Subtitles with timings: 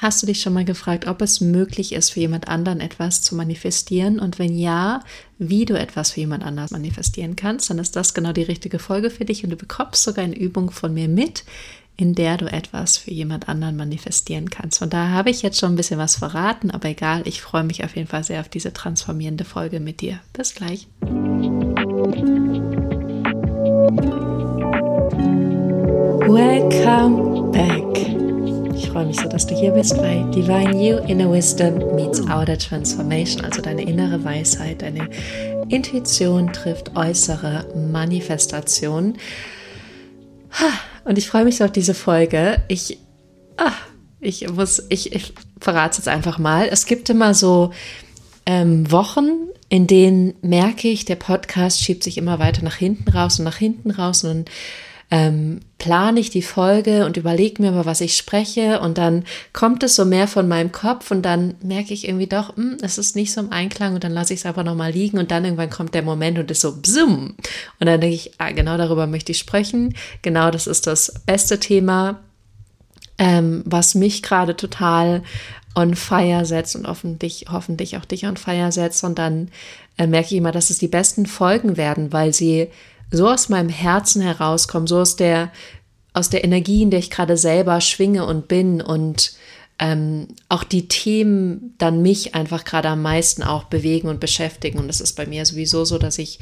[0.00, 3.34] Hast du dich schon mal gefragt, ob es möglich ist, für jemand anderen etwas zu
[3.34, 4.20] manifestieren?
[4.20, 5.02] Und wenn ja,
[5.38, 9.10] wie du etwas für jemand anders manifestieren kannst, dann ist das genau die richtige Folge
[9.10, 11.42] für dich und du bekommst sogar eine Übung von mir mit,
[11.96, 14.78] in der du etwas für jemand anderen manifestieren kannst.
[14.78, 17.82] Von daher habe ich jetzt schon ein bisschen was verraten, aber egal, ich freue mich
[17.82, 20.20] auf jeden Fall sehr auf diese transformierende Folge mit dir.
[20.32, 20.86] Bis gleich.
[26.28, 27.87] Welcome back.
[28.98, 33.44] Freue mich so, dass du hier bist bei Divine You Inner Wisdom meets Outer Transformation,
[33.44, 35.08] also deine innere Weisheit, deine
[35.68, 39.16] Intuition trifft äußere Manifestation.
[41.04, 42.60] Und ich freue mich so auf diese Folge.
[42.66, 42.98] Ich,
[43.56, 43.70] ah,
[44.18, 46.66] ich muss, ich, ich verrate es jetzt einfach mal.
[46.68, 47.70] Es gibt immer so
[48.46, 49.30] ähm, Wochen,
[49.68, 53.58] in denen merke ich, der Podcast schiebt sich immer weiter nach hinten raus und nach
[53.58, 54.50] hinten raus und
[55.10, 59.82] ähm, plane ich die Folge und überlege mir mal, was ich spreche und dann kommt
[59.82, 63.16] es so mehr von meinem Kopf und dann merke ich irgendwie doch, hm, es ist
[63.16, 65.70] nicht so im Einklang und dann lasse ich es einfach nochmal liegen und dann irgendwann
[65.70, 67.36] kommt der Moment und ist so bzum.
[67.80, 69.94] Und dann denke ich, ah, genau darüber möchte ich sprechen.
[70.20, 72.20] Genau das ist das beste Thema,
[73.16, 75.22] ähm, was mich gerade total
[75.74, 79.04] on fire setzt und hoffentlich, hoffentlich auch dich on fire setzt.
[79.04, 79.48] Und dann
[79.96, 82.68] äh, merke ich immer, dass es die besten Folgen werden, weil sie
[83.10, 85.50] so aus meinem Herzen herauskommen, so aus der,
[86.12, 89.32] aus der Energie, in der ich gerade selber schwinge und bin und
[89.80, 94.78] ähm, auch die Themen dann mich einfach gerade am meisten auch bewegen und beschäftigen.
[94.78, 96.40] Und es ist bei mir sowieso so, dass ich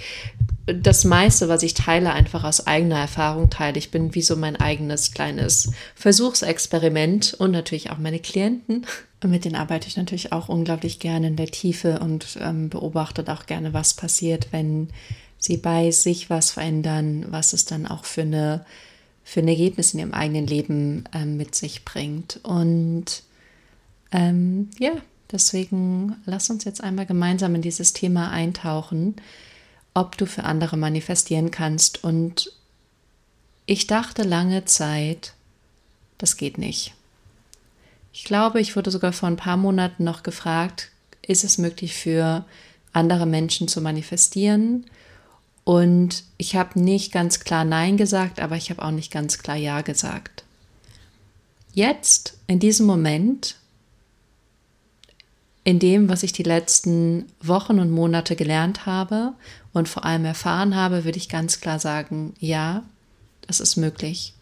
[0.65, 3.79] das meiste, was ich teile, einfach aus eigener Erfahrung teile.
[3.79, 8.87] Ich bin wie so mein eigenes kleines Versuchsexperiment und natürlich auch meine Klienten.
[9.25, 13.47] Mit denen arbeite ich natürlich auch unglaublich gerne in der Tiefe und ähm, beobachte auch
[13.47, 14.89] gerne, was passiert, wenn
[15.39, 18.65] sie bei sich was verändern, was es dann auch für eine
[19.27, 22.39] für ein Ergebnis in ihrem eigenen Leben ähm, mit sich bringt.
[22.45, 23.25] Und
[24.13, 24.93] ähm, ja,
[25.33, 29.17] deswegen lass uns jetzt einmal gemeinsam in dieses Thema eintauchen,
[29.95, 32.05] ob du für andere manifestieren kannst.
[32.05, 32.53] Und
[33.67, 35.35] ich dachte lange Zeit,
[36.19, 36.95] das geht nicht.
[38.13, 40.93] Ich glaube, ich wurde sogar vor ein paar Monaten noch gefragt,
[41.27, 42.45] ist es möglich für
[42.93, 44.87] andere Menschen zu manifestieren?
[45.67, 49.57] Und ich habe nicht ganz klar Nein gesagt, aber ich habe auch nicht ganz klar
[49.57, 50.45] Ja gesagt.
[51.73, 53.57] Jetzt, in diesem Moment,
[55.65, 59.33] in dem, was ich die letzten Wochen und Monate gelernt habe
[59.73, 62.85] und vor allem erfahren habe, würde ich ganz klar sagen, ja,
[63.49, 64.35] das ist möglich.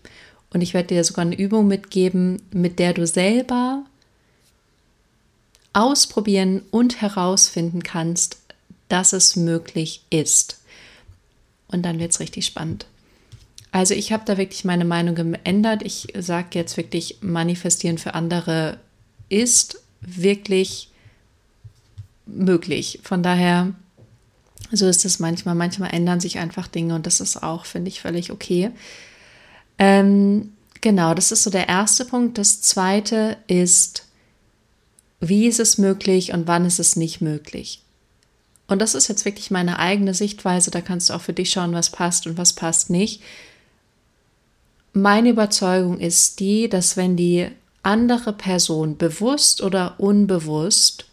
[0.51, 3.87] Und ich werde dir sogar eine Übung mitgeben, mit der du selber
[5.73, 8.37] ausprobieren und herausfinden kannst,
[8.91, 10.59] dass es möglich ist
[11.69, 12.87] und dann wird es richtig spannend.
[13.73, 15.83] Also ich habe da wirklich meine Meinung geändert.
[15.83, 18.79] Ich sage jetzt wirklich, manifestieren für andere
[19.29, 20.91] ist wirklich
[22.27, 23.01] möglich.
[23.03, 23.73] Von daher,
[24.71, 25.55] so ist es manchmal.
[25.55, 28.71] Manchmal ändern sich einfach Dinge und das ist auch, finde ich, völlig okay.
[29.79, 32.39] Ähm, genau, das ist so der erste Punkt.
[32.39, 34.07] Das zweite ist,
[35.21, 37.84] wie ist es möglich und wann ist es nicht möglich?
[38.67, 41.75] Und das ist jetzt wirklich meine eigene Sichtweise, da kannst du auch für dich schauen,
[41.75, 43.23] was passt und was passt nicht.
[44.93, 47.49] Meine Überzeugung ist die, dass wenn die
[47.83, 51.07] andere Person bewusst oder unbewusst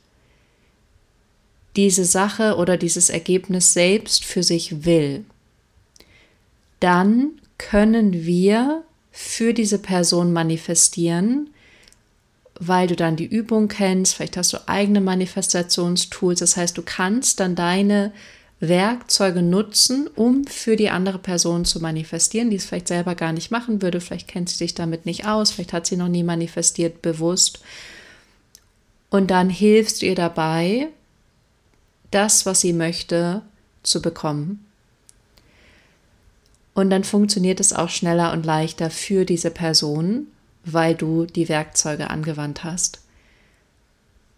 [1.76, 5.26] diese Sache oder dieses Ergebnis selbst für sich will,
[6.80, 11.50] dann können wir für diese Person manifestieren,
[12.64, 17.40] weil du dann die Übung kennst, vielleicht hast du eigene Manifestationstools, das heißt, du kannst
[17.40, 18.14] dann deine
[18.60, 23.50] Werkzeuge nutzen, um für die andere Person zu manifestieren, die es vielleicht selber gar nicht
[23.50, 27.02] machen würde, vielleicht kennt sie sich damit nicht aus, vielleicht hat sie noch nie manifestiert
[27.02, 27.62] bewusst.
[29.10, 30.90] Und dann hilfst du ihr dabei,
[32.12, 33.42] das, was sie möchte,
[33.82, 34.64] zu bekommen.
[36.76, 40.28] Und dann funktioniert es auch schneller und leichter für diese Person,
[40.64, 43.02] weil du die Werkzeuge angewandt hast.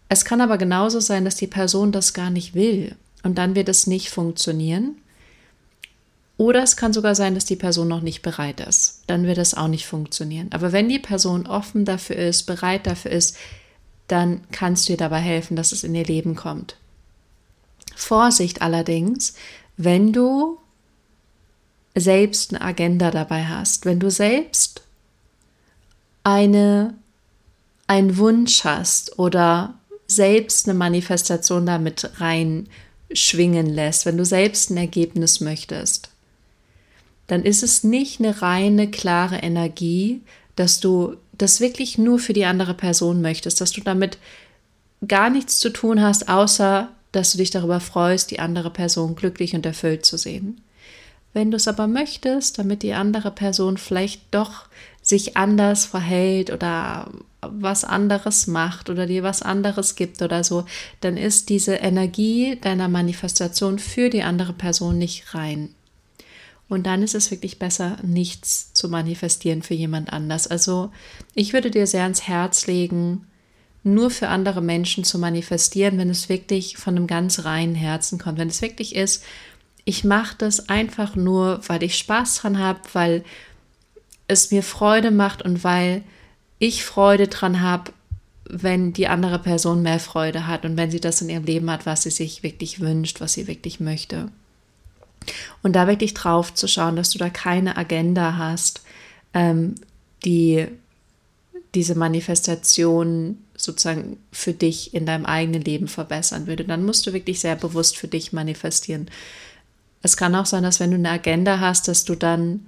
[0.08, 3.68] Es kann aber genauso sein, dass die Person das gar nicht will und dann wird
[3.68, 4.96] es nicht funktionieren.
[6.36, 9.04] Oder es kann sogar sein, dass die Person noch nicht bereit ist.
[9.06, 10.48] Dann wird es auch nicht funktionieren.
[10.52, 13.36] Aber wenn die Person offen dafür ist, bereit dafür ist,
[14.08, 16.76] dann kannst du ihr dabei helfen, dass es in ihr Leben kommt.
[17.94, 19.34] Vorsicht allerdings,
[19.76, 20.58] wenn du
[21.94, 24.83] selbst eine Agenda dabei hast, wenn du selbst
[26.24, 26.94] eine,
[27.86, 29.74] einen Wunsch hast oder
[30.06, 36.10] selbst eine Manifestation damit reinschwingen lässt, wenn du selbst ein Ergebnis möchtest,
[37.26, 40.22] dann ist es nicht eine reine, klare Energie,
[40.56, 44.18] dass du das wirklich nur für die andere Person möchtest, dass du damit
[45.06, 49.54] gar nichts zu tun hast, außer dass du dich darüber freust, die andere Person glücklich
[49.54, 50.60] und erfüllt zu sehen.
[51.32, 54.66] Wenn du es aber möchtest, damit die andere Person vielleicht doch
[55.04, 57.10] sich anders verhält oder
[57.42, 60.64] was anderes macht oder dir was anderes gibt oder so,
[61.00, 65.68] dann ist diese Energie deiner Manifestation für die andere Person nicht rein.
[66.70, 70.46] Und dann ist es wirklich besser, nichts zu manifestieren für jemand anders.
[70.46, 70.90] Also
[71.34, 73.26] ich würde dir sehr ans Herz legen,
[73.82, 78.38] nur für andere Menschen zu manifestieren, wenn es wirklich von einem ganz reinen Herzen kommt.
[78.38, 79.22] Wenn es wirklich ist,
[79.84, 83.24] ich mache das einfach nur, weil ich Spaß dran habe, weil
[84.28, 86.02] es mir Freude macht und weil
[86.58, 87.92] ich Freude dran habe,
[88.48, 91.86] wenn die andere Person mehr Freude hat und wenn sie das in ihrem Leben hat,
[91.86, 94.30] was sie sich wirklich wünscht, was sie wirklich möchte.
[95.62, 98.82] Und da wirklich drauf zu schauen, dass du da keine Agenda hast,
[99.32, 99.74] ähm,
[100.24, 100.68] die
[101.74, 106.64] diese Manifestation sozusagen für dich in deinem eigenen Leben verbessern würde.
[106.64, 109.10] Dann musst du wirklich sehr bewusst für dich manifestieren.
[110.02, 112.66] Es kann auch sein, dass wenn du eine Agenda hast, dass du dann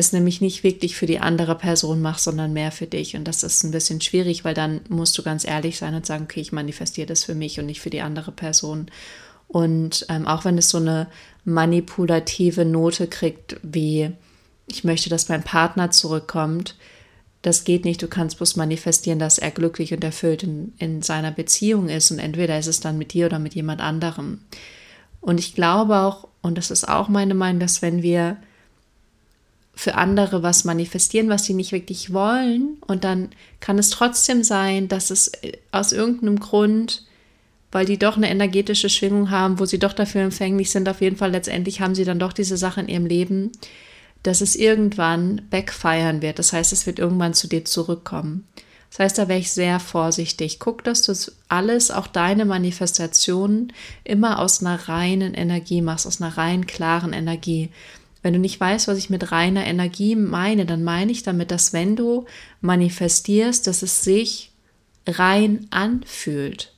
[0.00, 3.16] es nämlich nicht wirklich für die andere Person machst, sondern mehr für dich.
[3.16, 6.24] Und das ist ein bisschen schwierig, weil dann musst du ganz ehrlich sein und sagen,
[6.24, 8.90] okay, ich manifestiere das für mich und nicht für die andere Person.
[9.46, 11.06] Und ähm, auch wenn es so eine
[11.44, 14.10] manipulative Note kriegt, wie
[14.66, 16.76] ich möchte, dass mein Partner zurückkommt,
[17.42, 18.02] das geht nicht.
[18.02, 22.10] Du kannst bloß manifestieren, dass er glücklich und erfüllt in, in seiner Beziehung ist.
[22.10, 24.42] Und entweder ist es dann mit dir oder mit jemand anderem.
[25.20, 28.36] Und ich glaube auch, und das ist auch meine Meinung, dass wenn wir
[29.74, 33.30] für andere was manifestieren, was sie nicht wirklich wollen, und dann
[33.60, 37.04] kann es trotzdem sein, dass es äh, aus irgendeinem Grund
[37.72, 40.88] weil die doch eine energetische Schwingung haben, wo sie doch dafür empfänglich sind.
[40.88, 43.52] Auf jeden Fall letztendlich haben sie dann doch diese Sache in ihrem Leben,
[44.22, 46.38] dass es irgendwann backfeiern wird.
[46.38, 48.46] Das heißt, es wird irgendwann zu dir zurückkommen.
[48.90, 50.58] Das heißt, da wäre ich sehr vorsichtig.
[50.58, 51.14] Guck, dass du
[51.48, 57.70] alles, auch deine Manifestationen, immer aus einer reinen Energie machst, aus einer rein klaren Energie.
[58.22, 61.72] Wenn du nicht weißt, was ich mit reiner Energie meine, dann meine ich damit, dass
[61.72, 62.26] wenn du
[62.60, 64.52] manifestierst, dass es sich
[65.06, 66.74] rein anfühlt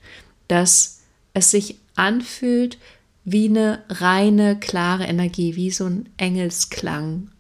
[0.52, 1.00] dass
[1.32, 2.76] es sich anfühlt
[3.24, 7.30] wie eine reine, klare Energie, wie so ein Engelsklang.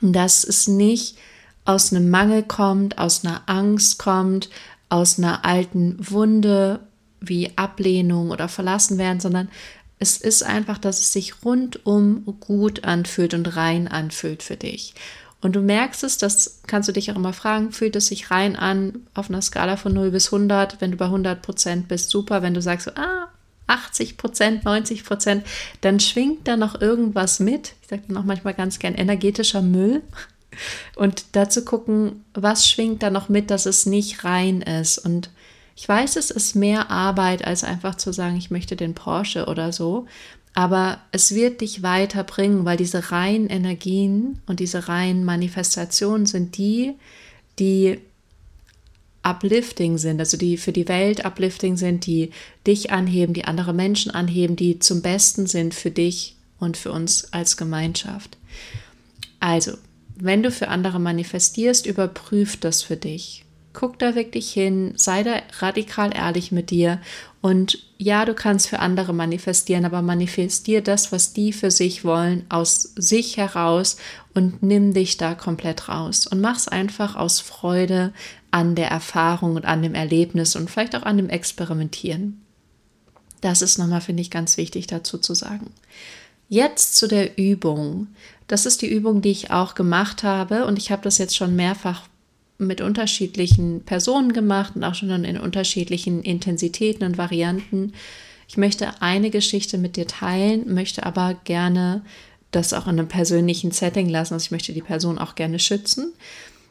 [0.00, 1.16] Dass es nicht
[1.64, 4.50] aus einem Mangel kommt, aus einer Angst kommt,
[4.88, 6.80] aus einer alten Wunde
[7.20, 9.48] wie Ablehnung oder verlassen werden, sondern
[9.98, 14.94] es ist einfach, dass es sich rundum gut anfühlt und rein anfühlt für dich.
[15.40, 18.56] Und du merkst es, das kannst du dich auch immer fragen, fühlt es sich rein
[18.56, 20.80] an auf einer Skala von 0 bis 100?
[20.80, 22.42] Wenn du bei 100 Prozent bist, super.
[22.42, 23.28] Wenn du sagst, so, ah,
[23.66, 25.46] 80 Prozent, 90 Prozent,
[25.80, 27.74] dann schwingt da noch irgendwas mit.
[27.82, 30.02] Ich sage dann auch manchmal ganz gern energetischer Müll.
[30.94, 34.98] Und dazu gucken, was schwingt da noch mit, dass es nicht rein ist.
[34.98, 35.30] Und
[35.76, 39.72] ich weiß, es ist mehr Arbeit, als einfach zu sagen, ich möchte den Porsche oder
[39.72, 40.06] so
[40.56, 46.94] aber es wird dich weiterbringen, weil diese reinen Energien und diese reinen Manifestationen sind die,
[47.58, 47.98] die
[49.22, 52.30] uplifting sind, also die für die Welt uplifting sind, die
[52.66, 57.34] dich anheben, die andere Menschen anheben, die zum Besten sind für dich und für uns
[57.34, 58.38] als Gemeinschaft.
[59.40, 59.72] Also,
[60.14, 63.44] wenn du für andere manifestierst, überprüf das für dich.
[63.78, 66.98] Guck da wirklich hin, sei da radikal ehrlich mit dir
[67.42, 72.46] und ja, du kannst für andere manifestieren, aber manifestier das, was die für sich wollen,
[72.48, 73.98] aus sich heraus
[74.32, 78.14] und nimm dich da komplett raus und mach's einfach aus Freude
[78.50, 82.40] an der Erfahrung und an dem Erlebnis und vielleicht auch an dem Experimentieren.
[83.42, 85.70] Das ist nochmal, finde ich, ganz wichtig dazu zu sagen.
[86.48, 88.06] Jetzt zu der Übung.
[88.46, 91.54] Das ist die Übung, die ich auch gemacht habe und ich habe das jetzt schon
[91.56, 92.08] mehrfach
[92.58, 97.92] mit unterschiedlichen Personen gemacht und auch schon in unterschiedlichen Intensitäten und Varianten.
[98.48, 102.02] Ich möchte eine Geschichte mit dir teilen, möchte aber gerne
[102.50, 104.34] das auch in einem persönlichen Setting lassen.
[104.34, 106.12] Also ich möchte die Person auch gerne schützen.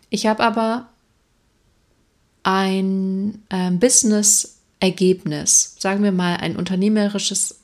[0.09, 0.89] Ich habe aber
[2.43, 7.59] ein äh, Business-Ergebnis, sagen wir mal ein unternehmerisches,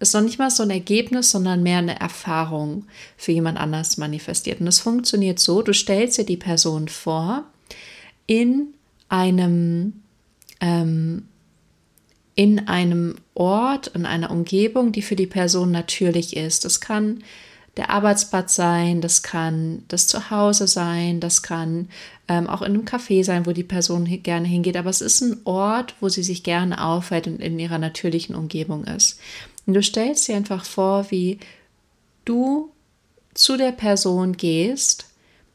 [0.00, 4.60] ist noch nicht mal so ein Ergebnis, sondern mehr eine Erfahrung für jemand anders manifestiert.
[4.60, 7.44] Und es funktioniert so, du stellst dir die Person vor
[8.26, 8.74] in
[9.08, 10.02] einem,
[10.60, 11.28] ähm,
[12.34, 16.64] in einem Ort, in einer Umgebung, die für die Person natürlich ist.
[16.64, 17.22] Das kann
[17.76, 21.88] der Arbeitsplatz sein, das kann das Zuhause sein, das kann
[22.28, 25.40] ähm, auch in einem Café sein, wo die Person gerne hingeht, aber es ist ein
[25.44, 29.18] Ort, wo sie sich gerne aufhält und in ihrer natürlichen Umgebung ist.
[29.66, 31.40] Und du stellst dir einfach vor, wie
[32.24, 32.70] du
[33.34, 35.06] zu der Person gehst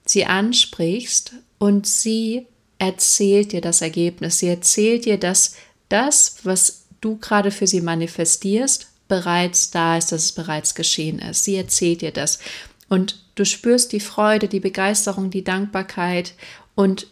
[0.10, 2.48] sie ansprichst und sie
[2.80, 4.40] erzählt dir das Ergebnis.
[4.40, 5.56] Sie erzählt dir, dass
[5.90, 11.44] das, was du gerade für sie manifestierst, bereits da ist, dass es bereits geschehen ist.
[11.44, 12.40] Sie erzählt dir das.
[12.88, 16.34] Und du spürst die Freude, die Begeisterung, die Dankbarkeit
[16.76, 17.08] und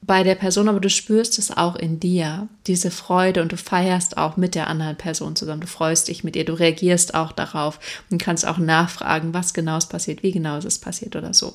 [0.00, 4.16] bei der Person, aber du spürst es auch in dir, diese Freude und du feierst
[4.16, 5.60] auch mit der anderen Person zusammen.
[5.60, 7.78] Du freust dich mit ihr, du reagierst auch darauf
[8.10, 11.54] und kannst auch nachfragen, was genau ist passiert, wie genau ist es passiert oder so.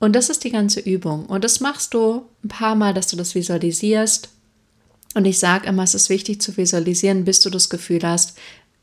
[0.00, 1.26] Und das ist die ganze Übung.
[1.26, 4.28] Und das machst du ein paar Mal, dass du das visualisierst.
[5.14, 8.38] Und ich sage immer, es ist wichtig zu visualisieren, bis du das Gefühl hast,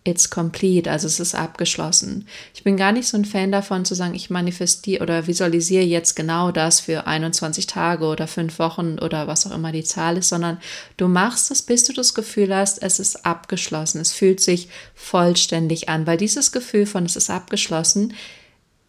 [0.08, 2.28] it's complete, also es ist abgeschlossen.
[2.54, 6.16] Ich bin gar nicht so ein Fan davon zu sagen, ich manifestiere oder visualisiere jetzt
[6.16, 10.30] genau das für 21 Tage oder fünf Wochen oder was auch immer die Zahl ist,
[10.30, 10.60] sondern
[10.98, 14.00] du machst es, bis du das Gefühl hast, es ist abgeschlossen.
[14.00, 18.14] Es fühlt sich vollständig an, weil dieses Gefühl von es ist abgeschlossen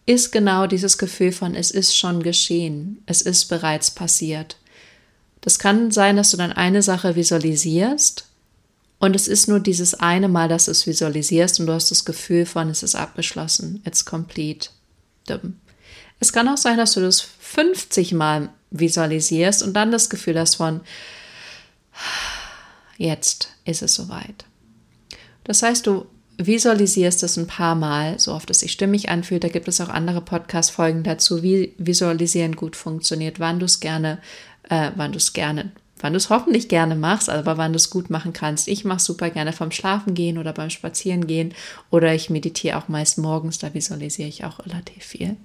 [0.07, 4.57] ist genau dieses Gefühl von es ist schon geschehen, es ist bereits passiert.
[5.41, 8.27] Das kann sein, dass du dann eine Sache visualisierst
[8.99, 12.05] und es ist nur dieses eine Mal, dass du es visualisierst und du hast das
[12.05, 14.71] Gefühl von, es ist abgeschlossen, it's complete.
[16.19, 20.55] Es kann auch sein, dass du das 50 Mal visualisierst und dann das Gefühl hast
[20.57, 20.81] von,
[22.97, 24.45] jetzt ist es soweit.
[25.45, 26.07] Das heißt, du
[26.39, 29.45] visualisierst es ein paar Mal, so oft es sich stimmig anfühlt.
[29.45, 34.19] Da gibt es auch andere Podcast-Folgen dazu, wie Visualisieren gut funktioniert, wann du es gerne,
[34.69, 37.91] äh, wann du es gerne wann du es hoffentlich gerne machst, aber wann du es
[37.91, 38.69] gut machen kannst.
[38.69, 41.55] Ich mache super gerne vom Schlafen gehen oder beim Spazieren gehen
[41.91, 45.37] oder ich meditiere auch meist morgens, da visualisiere ich auch relativ viel.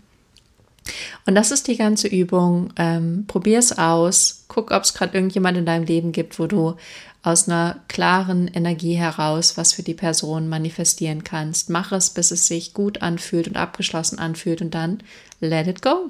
[1.25, 2.73] Und das ist die ganze Übung.
[2.75, 4.45] Ähm, Probier es aus.
[4.47, 6.75] Guck, ob es gerade irgendjemand in deinem Leben gibt, wo du
[7.23, 11.69] aus einer klaren Energie heraus was für die Person manifestieren kannst.
[11.69, 15.03] Mach es, bis es sich gut anfühlt und abgeschlossen anfühlt und dann
[15.39, 16.09] let it go.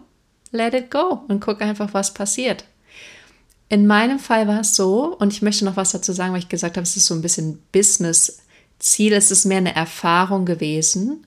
[0.51, 2.65] Let it go und guck einfach, was passiert.
[3.69, 6.49] In meinem Fall war es so, und ich möchte noch was dazu sagen, weil ich
[6.49, 11.25] gesagt habe, es ist so ein bisschen Business-Ziel, es ist mehr eine Erfahrung gewesen.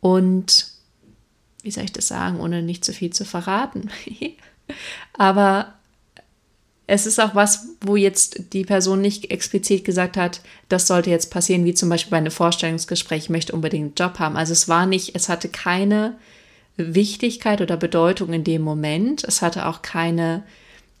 [0.00, 0.68] Und
[1.64, 3.90] wie soll ich das sagen, ohne nicht zu viel zu verraten?
[5.14, 5.74] Aber
[6.86, 11.30] es ist auch was, wo jetzt die Person nicht explizit gesagt hat, das sollte jetzt
[11.30, 14.36] passieren, wie zum Beispiel bei einem Vorstellungsgespräch, ich möchte unbedingt einen Job haben.
[14.36, 16.16] Also es war nicht, es hatte keine
[16.76, 19.24] Wichtigkeit oder Bedeutung in dem Moment.
[19.24, 20.42] Es hatte auch keine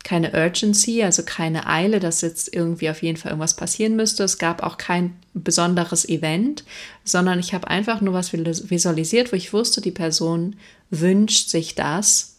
[0.04, 4.22] keine Urgency, also keine Eile, dass jetzt irgendwie auf jeden Fall irgendwas passieren müsste.
[4.22, 6.62] Es gab auch kein besonderes Event,
[7.04, 10.56] sondern ich habe einfach nur was visualisiert, wo ich wusste, die Person
[10.90, 12.36] wünscht sich das,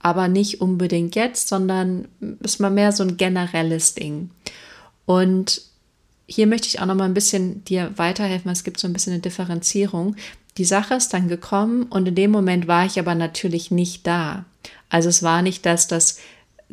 [0.00, 2.08] aber nicht unbedingt jetzt, sondern
[2.42, 4.30] es war mehr so ein generelles Ding.
[5.06, 5.62] Und
[6.26, 9.12] hier möchte ich auch noch mal ein bisschen dir weiterhelfen, es gibt so ein bisschen
[9.12, 10.16] eine Differenzierung.
[10.58, 14.44] Die Sache ist dann gekommen und in dem Moment war ich aber natürlich nicht da.
[14.88, 16.18] Also es war nicht, dass das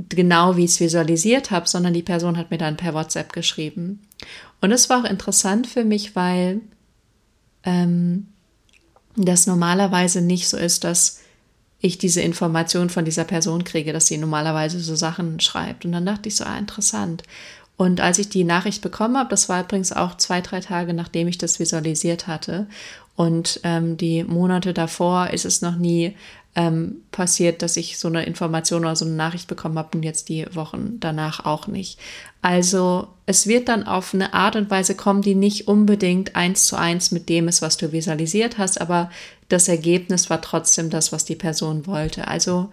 [0.10, 4.02] genau wie ich es visualisiert habe, sondern die Person hat mir dann per WhatsApp geschrieben.
[4.62, 6.62] Und es war auch interessant für mich, weil
[7.64, 8.28] ähm,
[9.16, 11.22] das normalerweise nicht so ist, dass
[11.80, 15.86] ich diese Information von dieser Person kriege, dass sie normalerweise so Sachen schreibt.
[15.86, 17.24] Und dann dachte ich so, ah, interessant.
[17.76, 21.28] Und als ich die Nachricht bekommen habe, das war übrigens auch zwei, drei Tage, nachdem
[21.28, 22.68] ich das visualisiert hatte.
[23.18, 26.16] Und ähm, die Monate davor ist es noch nie
[26.56, 30.30] ähm, passiert, dass ich so eine Information oder so eine Nachricht bekommen habe und jetzt
[30.30, 32.00] die Wochen danach auch nicht.
[32.44, 36.76] Also es wird dann auf eine Art und Weise kommen, die nicht unbedingt eins zu
[36.76, 39.10] eins mit dem ist, was du visualisiert hast, aber
[39.50, 42.28] das Ergebnis war trotzdem das, was die Person wollte.
[42.28, 42.70] Also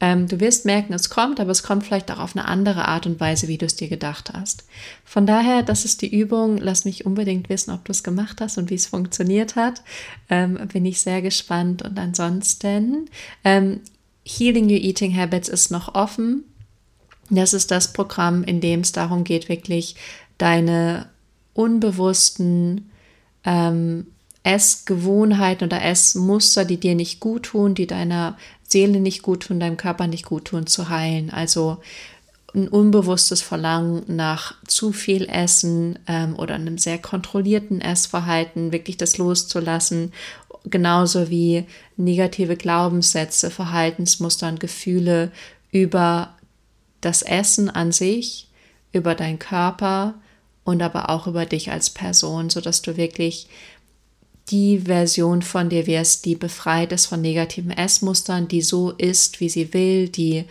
[0.00, 3.06] ähm, du wirst merken, es kommt, aber es kommt vielleicht auch auf eine andere Art
[3.06, 4.64] und Weise, wie du es dir gedacht hast.
[5.04, 6.58] Von daher, das ist die Übung.
[6.58, 9.82] Lass mich unbedingt wissen, ob du es gemacht hast und wie es funktioniert hat.
[10.30, 11.82] Ähm, bin ich sehr gespannt.
[11.82, 13.10] Und ansonsten,
[13.42, 13.80] ähm,
[14.24, 16.44] Healing Your Eating Habits ist noch offen.
[17.30, 19.96] Das ist das Programm, in dem es darum geht, wirklich
[20.38, 21.08] deine
[21.54, 22.90] unbewussten
[23.44, 24.06] ähm,
[24.44, 28.38] Essgewohnheiten oder Essmuster, die dir nicht gut tun, die deiner
[28.68, 31.30] Seele nicht gut tun, deinem Körper nicht gut tun, zu heilen.
[31.30, 31.78] Also
[32.54, 39.18] ein unbewusstes Verlangen nach zu viel Essen ähm, oder einem sehr kontrollierten Essverhalten, wirklich das
[39.18, 40.12] loszulassen,
[40.64, 45.30] genauso wie negative Glaubenssätze, Verhaltensmuster und Gefühle
[45.70, 46.34] über
[47.00, 48.48] das Essen an sich,
[48.92, 50.14] über deinen Körper
[50.64, 53.48] und aber auch über dich als Person, sodass du wirklich
[54.50, 59.48] die Version von dir wirst, die befreit ist von negativen Essmustern, die so ist, wie
[59.48, 60.44] sie will, die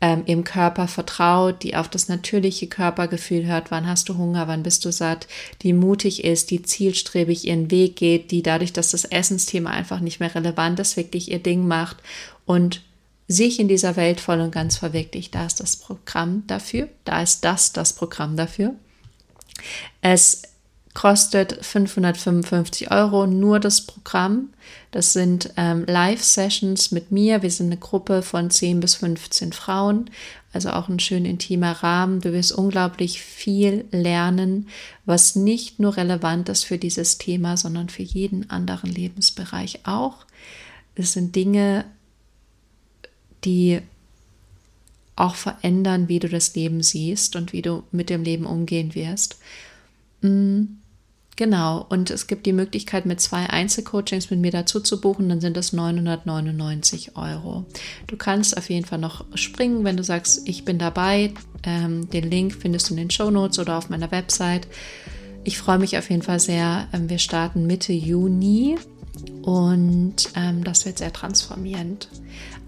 [0.00, 4.62] ähm, im Körper vertraut, die auf das natürliche Körpergefühl hört, wann hast du Hunger, wann
[4.62, 5.26] bist du satt,
[5.62, 10.20] die mutig ist, die zielstrebig ihren Weg geht, die dadurch, dass das Essensthema einfach nicht
[10.20, 11.96] mehr relevant ist, wirklich ihr Ding macht
[12.46, 12.82] und
[13.26, 15.34] sich in dieser Welt voll und ganz verwirklicht.
[15.34, 16.88] Da ist das Programm dafür.
[17.04, 18.74] Da ist das das Programm dafür.
[20.00, 20.42] Es
[20.98, 24.48] kostet 555 Euro nur das Programm.
[24.90, 27.40] Das sind ähm, Live-Sessions mit mir.
[27.42, 30.10] Wir sind eine Gruppe von 10 bis 15 Frauen,
[30.52, 32.20] also auch ein schön intimer Rahmen.
[32.20, 34.66] Du wirst unglaublich viel lernen,
[35.04, 40.26] was nicht nur relevant ist für dieses Thema, sondern für jeden anderen Lebensbereich auch.
[40.96, 41.84] Es sind Dinge,
[43.44, 43.82] die
[45.14, 49.38] auch verändern, wie du das Leben siehst und wie du mit dem Leben umgehen wirst.
[50.22, 50.77] Mm,
[51.38, 55.40] genau, und es gibt die Möglichkeit, mit zwei Einzelcoachings mit mir dazu zu buchen, dann
[55.40, 57.64] sind das 999 Euro.
[58.06, 61.32] Du kannst auf jeden Fall noch springen, wenn du sagst, ich bin dabei.
[61.62, 64.68] Ähm, den Link findest du in den Show Notes oder auf meiner Website.
[65.44, 66.88] Ich freue mich auf jeden Fall sehr.
[66.92, 68.76] Ähm, wir starten Mitte Juni
[69.42, 72.08] und ähm, das wird sehr transformierend.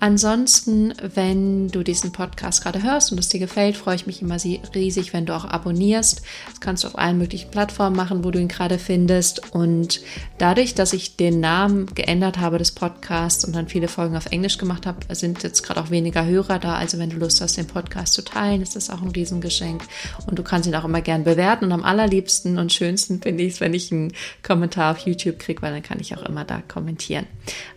[0.03, 4.39] Ansonsten, wenn du diesen Podcast gerade hörst und es dir gefällt, freue ich mich immer
[4.75, 6.23] riesig, wenn du auch abonnierst.
[6.49, 9.53] Das kannst du auf allen möglichen Plattformen machen, wo du ihn gerade findest.
[9.55, 10.01] Und
[10.39, 14.57] dadurch, dass ich den Namen geändert habe des Podcasts und dann viele Folgen auf Englisch
[14.57, 16.77] gemacht habe, sind jetzt gerade auch weniger Hörer da.
[16.77, 19.83] Also wenn du Lust hast, den Podcast zu teilen, ist das auch ein Riesengeschenk.
[20.27, 21.67] Und du kannst ihn auch immer gern bewerten.
[21.67, 25.61] Und am allerliebsten und schönsten finde ich es, wenn ich einen Kommentar auf YouTube kriege,
[25.61, 27.27] weil dann kann ich auch immer da kommentieren.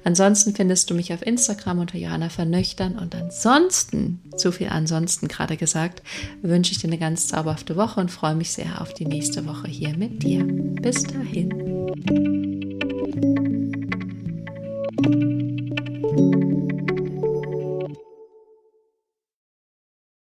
[0.04, 2.98] Ansonsten findest du mich auf Instagram unter Johanna Johanna vernüchtern.
[2.98, 6.04] Und ansonsten, zu viel ansonsten gerade gesagt,
[6.42, 9.68] wünsche ich dir eine ganz zauberhafte Woche und freue mich sehr auf die nächste Woche
[9.68, 10.44] hier mit dir.
[10.44, 11.50] Bis dahin.